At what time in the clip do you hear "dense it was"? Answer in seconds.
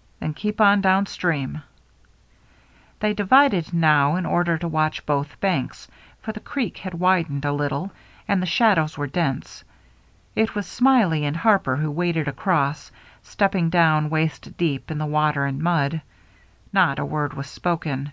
9.06-10.66